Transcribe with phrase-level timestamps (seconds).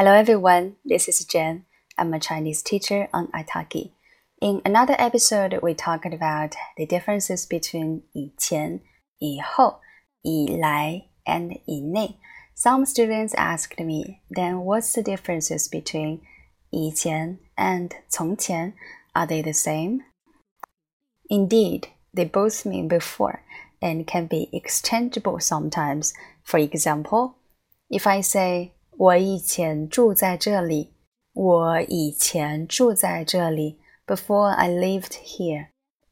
[0.00, 1.66] Hello everyone, this is Jen.
[1.98, 3.92] I'm a Chinese teacher on Itaki.
[4.40, 8.80] In another episode, we talked about the differences between 以前、
[9.18, 9.82] 以后、
[10.22, 12.16] 以来 and 以内.
[12.56, 16.20] Some students asked me, then what's the differences between
[16.70, 18.72] 以前 and 从前?
[19.12, 20.00] Are they the same?
[21.28, 23.40] Indeed, they both mean before
[23.82, 26.14] and can be exchangeable sometimes.
[26.42, 27.34] For example,
[27.90, 30.92] if I say 我以前住在这里。
[31.32, 33.78] 我以前住在这里。
[34.06, 35.68] Before I lived here.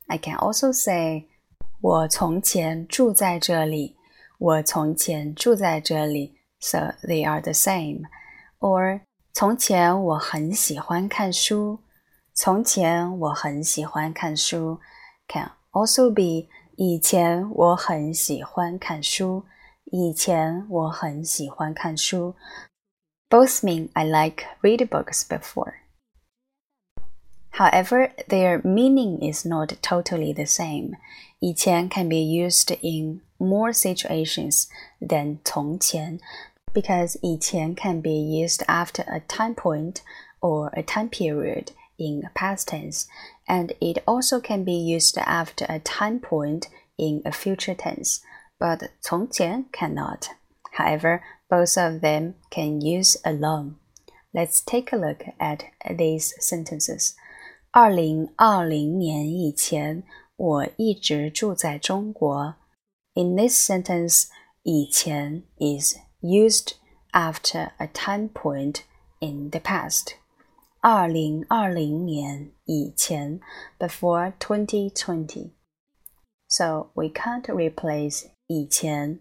[0.07, 1.27] I can also say
[1.81, 3.97] 我从前住在这里。
[4.39, 6.39] 我从前住在这里。
[6.61, 8.05] So they are the same.
[8.61, 9.01] Or
[9.33, 11.81] 从前我很喜欢看书。
[12.33, 14.81] 从前我很喜欢看书。
[15.29, 19.45] Can also be 以前我很喜欢看书。
[19.91, 22.35] 以前我很喜欢看书。
[23.33, 25.83] Both mean I like read books before.
[27.51, 30.97] However, their meaning is not totally the same.
[31.41, 34.69] 以前 can be used in more situations
[35.01, 36.21] than 从前
[36.73, 40.03] because 以前 can be used after a time point
[40.41, 43.07] or a time period in past tense,
[43.47, 48.21] and it also can be used after a time point in a future tense,
[48.59, 50.31] but 从前 cannot.
[50.73, 53.77] However, both of them can use alone.
[54.33, 55.65] Let's take a look at
[55.97, 57.15] these sentences.
[57.71, 60.05] 二零二零年以前，
[60.37, 62.55] 我一直住在中国。
[63.15, 64.29] In this sentence,
[64.63, 66.75] 以前 is used
[67.13, 68.83] after a time point
[69.21, 70.13] in the past.
[70.81, 73.41] 二零二零年以前
[73.79, 75.51] before 2020.
[76.47, 79.21] So we can't replace 以前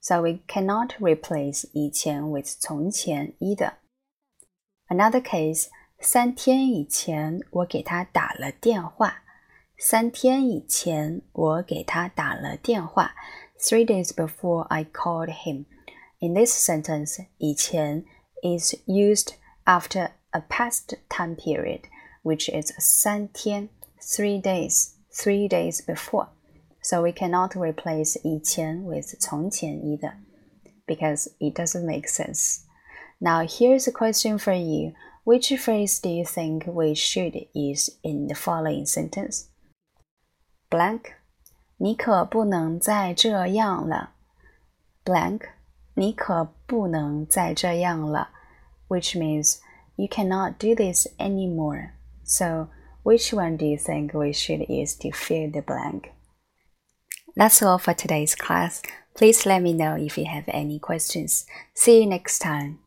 [0.00, 3.72] so we cannot replace 以前 with 从前 either.
[4.88, 5.66] Another case，
[5.98, 9.22] 三天以前我给他打了电话。
[9.78, 13.14] 三天以前我给他打了电话。
[13.58, 15.64] Three days before I called him.
[16.18, 18.04] In this sentence, 以前
[18.42, 19.34] is used
[19.64, 21.82] after a past time period,
[22.22, 23.68] which is 三天,
[24.00, 26.28] three days, three days before
[26.82, 30.14] so we cannot replace 以前 with 从前 either
[30.86, 32.60] because it doesn't make sense.
[33.18, 34.92] Now here's a question for you.
[35.24, 39.46] Which phrase do you think we should use in the following sentence?
[40.70, 41.14] Blank.
[41.78, 44.12] 你可不能再这样了。
[45.04, 45.42] Blank.
[45.94, 48.30] 你可不能再这样了
[48.88, 49.60] which means
[49.96, 51.94] you cannot do this anymore.
[52.24, 52.68] So,
[53.02, 56.12] which one do you think we should use to fill the blank?
[57.35, 58.81] That's all for today's class.
[59.15, 61.45] Please let me know if you have any questions.
[61.73, 62.79] See you next time.